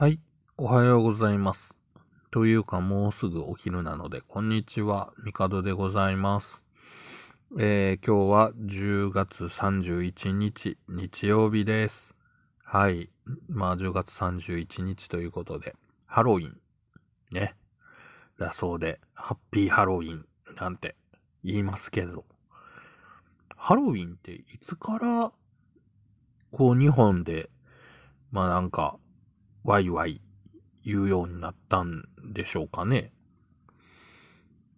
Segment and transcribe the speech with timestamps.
[0.00, 0.20] はい。
[0.56, 1.76] おはようございます。
[2.30, 5.12] というか、もうすぐお昼なので、こんにちは。
[5.24, 6.64] ミカドでございます。
[7.58, 12.14] えー、今日は10月31日、日曜日です。
[12.62, 13.10] はい。
[13.48, 15.74] まあ、10月31日ということで、
[16.06, 16.56] ハロウィン。
[17.32, 17.56] ね。
[18.38, 20.24] だそうで、ハッピーハロウィン
[20.60, 20.94] なんて
[21.42, 22.24] 言いますけど、
[23.56, 25.32] ハロウィンっていつから、
[26.52, 27.50] こう日本で、
[28.30, 28.96] まあなんか、
[29.64, 30.20] ワイワイ
[30.84, 33.12] 言うようになったんでしょうかね。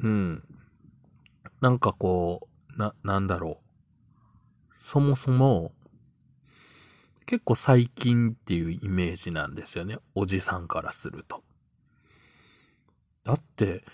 [0.00, 0.42] うん。
[1.60, 3.60] なんかこう、な、なんだろ
[4.70, 4.74] う。
[4.78, 5.72] そもそも、
[7.26, 9.98] 結構最近っていうイメージなんですよね。
[10.14, 11.42] おじさんからすると。
[13.24, 13.84] だって、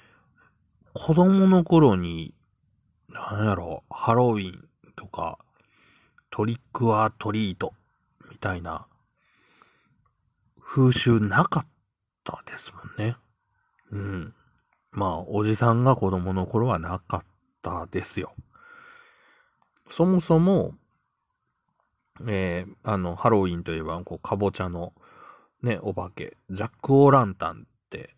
[0.93, 2.35] 子供の頃に、
[3.09, 5.39] なんやろ、ハロウィンとか、
[6.31, 7.73] トリックはトリート
[8.31, 8.87] みたいな
[10.65, 11.67] 風習なかっ
[12.25, 13.17] たですもんね。
[13.91, 14.35] うん。
[14.91, 17.25] まあ、おじさんが子供の頃はなかっ
[17.63, 18.35] たですよ。
[19.89, 20.75] そもそも、
[22.27, 24.93] えー、あの、ハロウィンといえば、こう、かぼちゃの、
[25.63, 28.15] ね、お化け、ジャック・オー・ランタンって、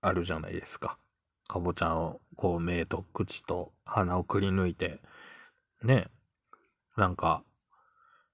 [0.00, 0.98] あるじゃないですか。
[1.48, 5.00] かぼちゃを、こう、目と口と鼻をくり抜いて、
[5.82, 6.08] ね、
[6.96, 7.42] なんか、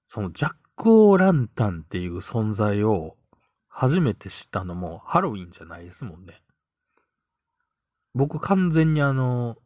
[0.09, 3.17] そのジャック・オ・ランタンっていう存在を
[3.69, 6.41] 初めて知ったのもハロウィンじゃないですもんね。
[8.15, 9.57] 僕完全にあの、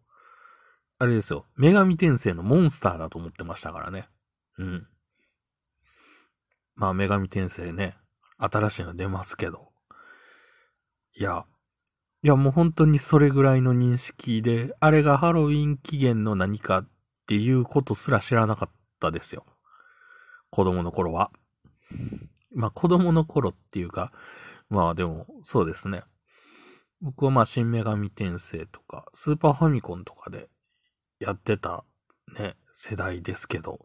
[0.98, 4.08] あれですよ、女神転生のモンスターだと思ってましたからね。
[4.58, 4.86] うん。
[6.76, 7.98] まあ女神転生ね、
[8.38, 9.68] 新しいの出ますけど。
[11.14, 11.44] いや、
[12.22, 16.88] いやもう本当にそれぐらいの認識で、あれがハロウィン起源の何かっ
[17.26, 19.44] ていうことすら知らなかったですよ。
[20.52, 21.32] 子供の頃は。
[22.54, 24.12] まあ子供の頃っていうか、
[24.68, 26.02] まあでもそうですね。
[27.00, 30.50] 僕はまあ新女神転生とか、スーパーファミコンとかで
[31.18, 31.84] やってた
[32.38, 33.80] ね、世代ですけど、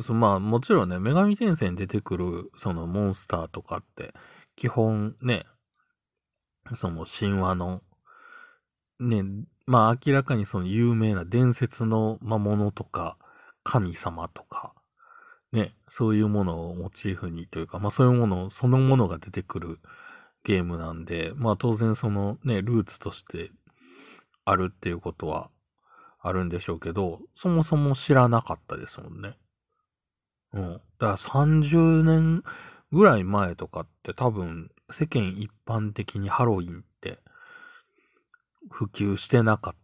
[0.00, 4.14] そまあもちろんね、女神転生に出てくるそのモンスターとかって、
[4.54, 5.46] 基本ね、
[6.76, 7.82] その神話の、
[9.00, 9.24] ね、
[9.66, 13.18] まあ明らかにその有名な伝説の魔物とか、
[13.64, 14.74] 神様とか、
[15.52, 19.78] ね、そういうものをモチーフにというか、まあそういうもの、そのものが出てくる
[20.44, 23.50] ゲームなんで、まあ当然そのね、ルーツとして
[24.44, 25.50] あるっていうことは
[26.20, 29.36] あるんでしょうけど、そもそも知らなかったですもんね。
[30.52, 30.72] うん。
[30.72, 32.42] だから30年
[32.92, 37.18] ぐらい前とかって多分世間一般的にハロウィンって
[38.70, 39.74] 普及してなかっ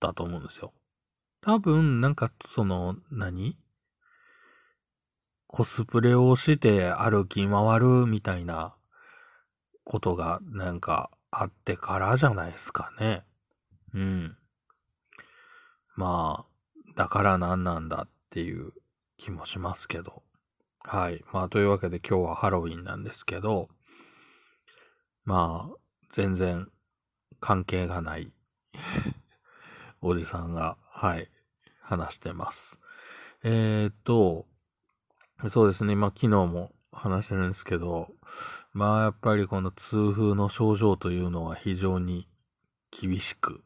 [0.00, 0.72] たと思うんですよ。
[1.40, 3.56] 多分なんかその何？
[5.52, 8.74] コスプレをして歩き回るみたいな
[9.84, 13.22] ことがなんかあってからじゃないですかね。
[13.92, 14.36] うん。
[15.94, 18.72] まあ、だから何なんだっていう
[19.18, 20.22] 気もしますけど。
[20.80, 21.22] はい。
[21.34, 23.68] まあ、というわけで今日はハロウィンなんですけど、
[25.26, 25.76] まあ、
[26.12, 26.66] 全然
[27.40, 28.32] 関係がない
[30.00, 31.28] おじさんが、はい、
[31.82, 32.80] 話してます。
[33.44, 34.46] えー、っと、
[35.48, 35.96] そうですね。
[35.96, 38.08] まあ、昨日も話してるんですけど、
[38.72, 42.28] まあ、やっぱりこの痛風の症状というのは非常に
[42.90, 43.62] 厳しく。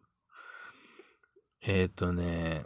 [1.63, 2.65] えー、っとね、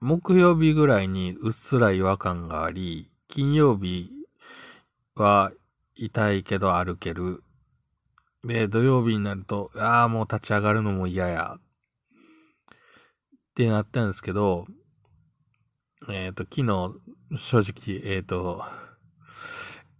[0.00, 4.10] 木曜日ぐらいにうっすら違和感があり、金曜日
[5.14, 5.52] は
[5.96, 7.42] 痛いけど歩ける。
[8.44, 11.56] で、土曜日になると、ああ、もう立ち上がるのも嫌や。
[11.56, 11.60] っ
[13.54, 14.66] てなったんですけど、
[16.10, 16.94] えっ、と、昨日、
[17.38, 18.62] 正直、えっ、と、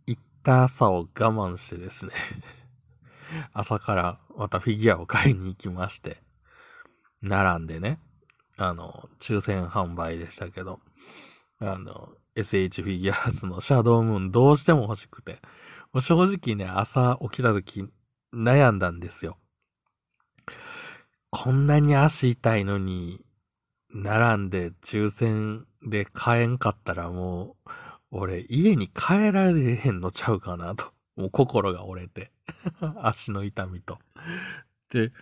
[0.06, 2.12] 行った朝を我慢してですね、
[3.54, 6.22] 朝からまたフィギュアを買いに行きまして、
[7.22, 8.00] 並んでね、
[8.58, 10.80] あの、抽選販売でしたけど、
[11.58, 15.40] あの、SH フィギュアーズのシャドウムーンどうしても欲しくて、
[15.92, 17.88] もう正直ね、朝起きた時
[18.34, 19.38] 悩んだんですよ。
[21.30, 23.24] こんなに足痛いのに、
[23.94, 27.70] 並んで抽選で買えんかったらもう、
[28.10, 30.92] 俺家に帰られへんのちゃうかなと。
[31.16, 32.32] もう心が折れて。
[33.02, 33.98] 足の痛みと。
[34.90, 35.12] で、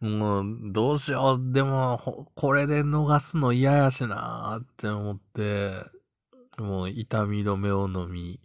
[0.00, 1.52] もう、どうしよう。
[1.52, 5.72] でも、これで逃すの嫌やしなーって思って、
[6.58, 8.40] もう痛み止めを飲み、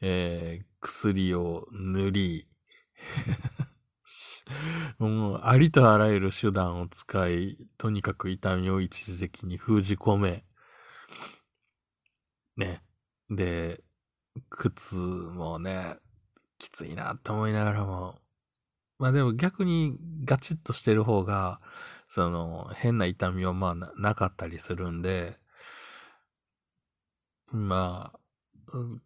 [0.00, 2.48] えー、薬を塗り、
[4.98, 10.44] もう、ありとあらゆる手段を使い、とにかく痛みを一時的に封じ込め、
[12.60, 12.82] ね。
[13.30, 13.82] で、
[14.50, 15.96] 靴もね、
[16.58, 18.20] きついなって思いながらも、
[18.98, 21.60] まあでも逆にガチッとしてる方が、
[22.06, 25.38] その変な痛みはまあななかったりするんで、
[27.52, 28.18] まあ、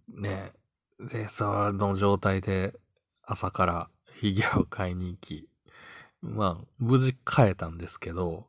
[0.09, 0.53] ね、
[0.99, 2.75] で、その状態で
[3.23, 5.49] 朝からフィギュアを買いに行き、
[6.21, 8.47] まあ、無事買えたんですけど、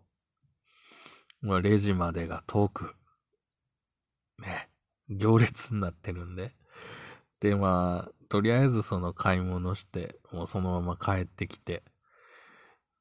[1.41, 2.95] まあ、レジまでが遠く、
[4.39, 4.69] ね、
[5.09, 6.55] 行列になってるんで、
[7.39, 11.83] で、まあ、とりあえずその買い物して、もうそのまま帰ってきて、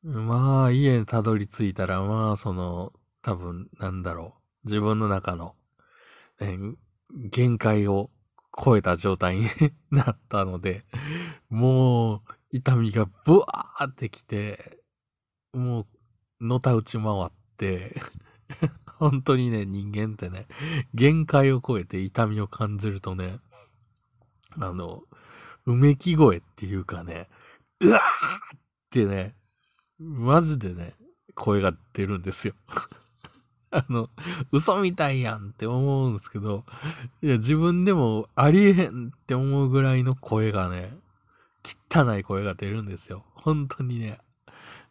[0.03, 2.93] まあ、家にたどり着いたら、まあ、その、
[3.23, 4.35] 多分、なんだろ
[4.65, 5.55] う、自分の中の、
[6.41, 6.59] ね、
[7.31, 8.11] 限界を
[8.63, 9.49] 超えた状態に
[9.91, 10.85] なったので、
[11.49, 14.79] もう、痛みがブワーってきて、
[15.55, 15.87] も
[16.41, 17.99] う、のたうち回って
[18.99, 20.47] 本当にね、人間ってね、
[20.95, 23.41] 限界を超えて痛みを感じるとね、
[24.59, 25.03] あの、
[25.67, 27.29] うめき声っていうかね、
[27.81, 28.59] うわーっ
[28.91, 29.35] てね、
[29.99, 30.95] マジでね、
[31.35, 32.55] 声が出るんですよ
[33.71, 34.09] あの、
[34.53, 36.65] 嘘みたいやんって思うんですけど、
[37.23, 40.97] いや、自分でもありえへんって思うぐらいの声がね、
[41.91, 43.25] 汚い声が出るんですよ。
[43.35, 44.21] 本当にね、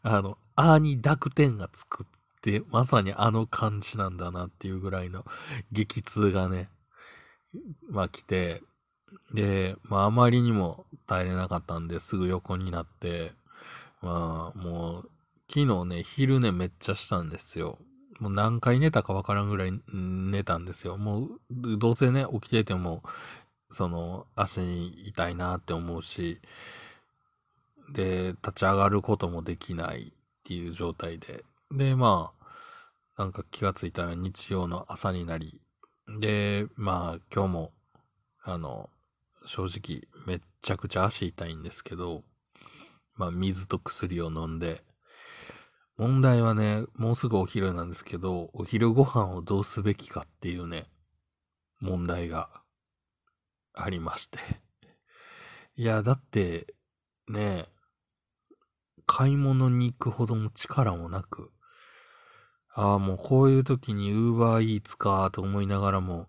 [0.01, 2.07] あの、あーに濁点がつくっ、
[2.69, 5.25] まさにあの感じなんだなっていうぐらいの
[5.71, 6.69] 激痛がね、
[7.89, 8.61] まあ来て、
[9.33, 13.31] で、まああまりにも耐えれなかったんですぐ横になって、
[14.01, 15.09] まあもう、
[15.47, 17.77] 昨日ね、昼寝めっちゃしたんですよ。
[18.19, 20.97] もう何回寝たかわからんぐらい寝たんですよ。
[20.97, 23.03] もう、どうせね、起きてても、
[23.71, 26.39] その、足に痛いなって思うし、
[27.89, 31.43] で、立ち上がることもできないっていう状態で。
[31.73, 35.59] で、まあ、なんか気がついたら日曜の朝になり、
[36.19, 37.73] で、まあ、今日も、
[38.43, 38.91] あの、
[39.47, 42.23] 正直、めっちゃくちゃ足痛いんですけど、
[43.15, 44.83] まあ、水と薬を飲んで、
[45.97, 50.85] 問題はね、もうすぐお昼なんですけど、お昼ご飯をどうすべきかっていうね、
[51.79, 52.61] 問題が
[53.73, 54.37] ありまして。
[55.75, 56.75] いや、だって、
[57.27, 57.67] ね、
[59.07, 61.51] 買い物に行くほどの力もなく、
[62.75, 66.27] ああ、もうこういう時にウーバーイーツかと思いながらも、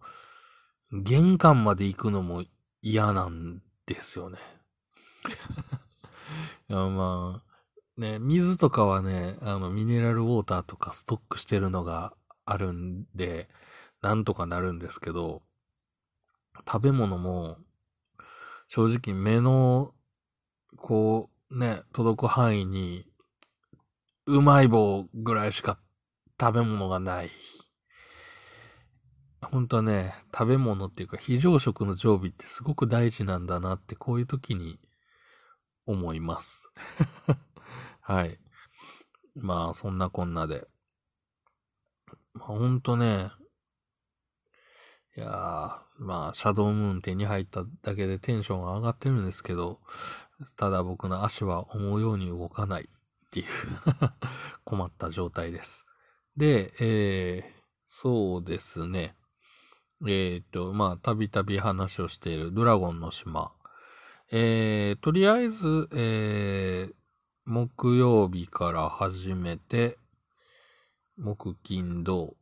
[0.92, 2.44] 玄関まで行くのも
[2.82, 4.38] 嫌なんですよね。
[6.68, 12.14] いやまあ、ね、水とかはね、あの、ミネラルウォーターとかストックしてるのが
[12.44, 13.48] あるんで、
[14.02, 15.42] なんとかなるんですけど、
[16.66, 17.56] 食べ物も、
[18.68, 19.94] 正直目の、
[20.76, 23.06] こう、ね、届く範囲に、
[24.26, 25.78] うまい棒ぐらいしか
[26.40, 27.30] 食べ物がない。
[29.42, 34.78] 本当はね、食べ物っていうか非常食の常備ってすごく大事なんだなってこういう時に
[35.86, 36.70] 思います。
[38.00, 38.38] はい。
[39.34, 40.66] まあ、そんなこんなで。
[42.34, 43.30] まあ、ほんとね、
[45.16, 49.80] いやー、まあ、シャドウムーン手に入っただけでテンションが上がってるんですけど、
[50.56, 53.46] ただ僕の足は思うように動かないっていう
[54.64, 55.86] 困った状態です。
[56.36, 57.52] で、えー、
[57.86, 59.14] そうですね。
[60.02, 63.52] えっ、ー、と、まあ、たびたび話をしているドラゴンの島。
[64.32, 66.92] えー、とりあえず、えー、
[67.44, 69.96] 木曜日から始めて、
[71.18, 72.36] 木、金、土、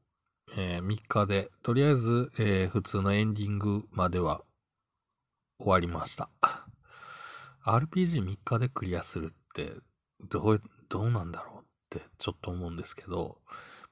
[0.57, 4.43] えー、3日で、とりあえず、えー、普通のエンディングまでは
[5.59, 6.31] 終わりました。
[7.66, 9.73] RPG3 日でクリアするって、
[10.31, 13.38] どう、どうなんだろうってちょっと思うんですけど、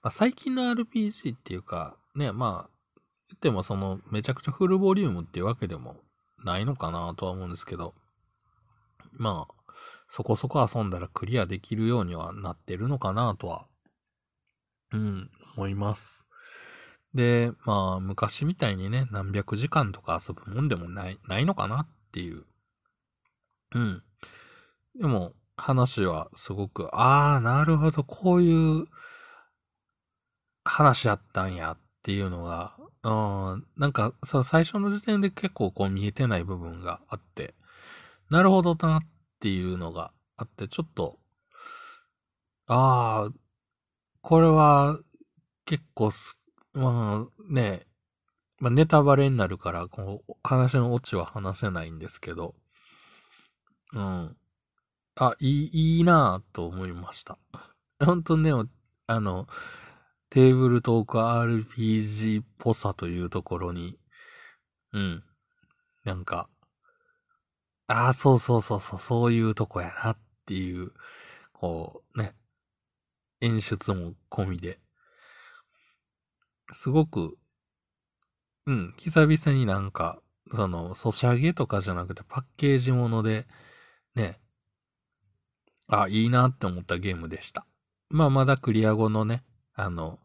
[0.03, 2.71] まあ、最近の RPG っていうか、ね、まあ、
[3.29, 5.97] 言ってもその、めちゃくちゃフルボリュームっていうわけでも
[6.45, 7.95] ないのかなとは思うんですけど、
[9.13, 9.55] まあ、
[10.09, 13.67] そこそこ遊んだらクリアできるようにはなってるのかなとは、
[14.93, 16.27] うん、思います。
[17.15, 22.45] で、まあ、昔みたいにね、何百時間とか遊ぶもんでもない、ないのかなっていう。
[23.75, 24.03] うん。
[24.99, 28.87] でも、話はすごく、ああ、なるほど、こういう
[30.71, 33.11] 話やったんやっていうのが、う
[33.57, 37.55] ん、なんか、さ、最初の時点で結構こう見えてない部分があって、
[38.31, 39.01] なるほどなっ
[39.41, 41.19] ていうのがあって、ちょっと、
[42.67, 43.33] ああ、
[44.23, 44.99] これは
[45.67, 46.41] 結構す、
[46.73, 47.87] まあね、
[48.59, 52.55] まあ、ネタバレになるから、この話のオチは話せないんですけど、
[53.93, 54.37] うん。
[55.17, 57.39] あ、いい、いいなぁと思いました。
[58.05, 58.53] 本当ね、
[59.07, 59.49] あの、
[60.31, 63.99] テーブルトーク RPG っぽさというところに、
[64.93, 65.25] うん。
[66.05, 66.49] なんか、
[67.89, 70.93] ああ、そうそうそうそう、そういうとこやなっていう、
[71.53, 72.35] こうね、
[73.41, 74.79] 演出も込みで、
[76.71, 77.37] すごく、
[78.67, 80.23] うん、久々になんか、
[80.53, 83.49] その、ソシャゲとかじゃなくてパッケージもので、
[84.15, 84.41] ね、
[85.89, 87.67] あ、いいなって思ったゲームでした。
[88.09, 89.45] まあ、まだクリア後のね、
[89.81, 90.19] あの、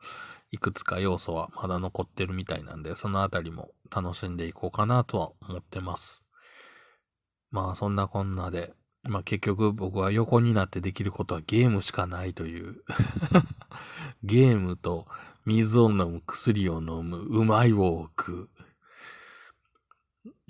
[0.51, 6.25] いくつか要素はまだ残ってるみたいなんで、そのあたりも楽しんでいこうかなとは思ってます。
[7.51, 12.83] まあ、そんなこんなで、まあ結局僕は横になってできることはゲームしかないという
[14.23, 15.05] ゲームと
[15.45, 18.49] 水を飲む、薬を飲む、うまいを食う。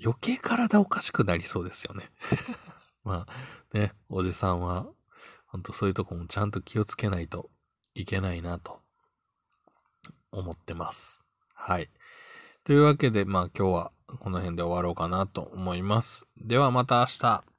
[0.02, 2.10] 余計体おかしくなりそうですよね
[3.04, 4.86] まあね、おじさんは、
[5.46, 7.50] ほんとそういうとこもちゃんと気をつけないと
[7.94, 8.80] いけないなと
[10.38, 11.24] 思ってます。
[11.54, 11.90] はい。
[12.64, 16.26] というわけで、まあ今日はこの辺で終わろうかなと思います。
[16.38, 17.55] ではまた明日。